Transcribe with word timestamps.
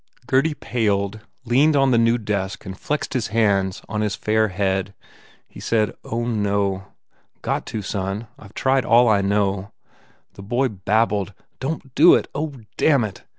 Gurdy 0.25 0.55
paled, 0.55 1.19
leaned 1.45 1.75
on 1.75 1.91
the 1.91 1.97
new 1.99 2.17
desk 2.17 2.65
and 2.65 2.75
flexed 2.75 3.13
his 3.13 3.27
hands 3.27 3.83
on 3.87 4.01
his 4.01 4.15
fair 4.15 4.47
head. 4.47 4.95
He 5.47 5.59
said, 5.59 5.93
"Oh, 6.03 6.25
no!" 6.25 6.85
"Got 7.43 7.67
to, 7.67 7.83
son. 7.83 8.25
I 8.39 8.47
ve 8.47 8.53
tried 8.55 8.83
all 8.83 9.07
I 9.07 9.21
know." 9.21 9.71
The 10.33 10.41
boy 10.41 10.69
babbled, 10.69 11.35
"Don 11.59 11.81
t 11.81 11.91
do 11.93 12.15
it!... 12.15 12.27
Oh, 12.33 12.55
damn 12.77 13.03
it 13.03 13.25